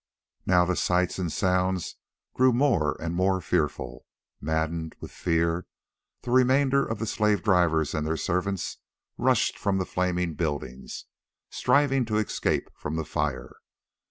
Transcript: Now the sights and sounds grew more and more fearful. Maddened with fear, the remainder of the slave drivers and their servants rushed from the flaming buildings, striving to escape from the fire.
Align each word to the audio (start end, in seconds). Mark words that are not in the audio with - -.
Now 0.47 0.65
the 0.65 0.75
sights 0.75 1.19
and 1.19 1.31
sounds 1.31 1.95
grew 2.33 2.53
more 2.53 2.99
and 2.99 3.13
more 3.13 3.39
fearful. 3.39 4.07
Maddened 4.41 4.95
with 4.99 5.11
fear, 5.11 5.67
the 6.23 6.31
remainder 6.31 6.83
of 6.83 6.97
the 6.97 7.05
slave 7.05 7.43
drivers 7.43 7.93
and 7.93 8.03
their 8.07 8.17
servants 8.17 8.77
rushed 9.19 9.59
from 9.59 9.77
the 9.77 9.85
flaming 9.85 10.33
buildings, 10.33 11.05
striving 11.51 12.03
to 12.05 12.17
escape 12.17 12.71
from 12.73 12.95
the 12.95 13.05
fire. 13.05 13.57